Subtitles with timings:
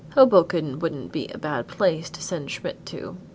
[0.15, 3.17] Hoboken would'nt be a bad place to send Schmidt to."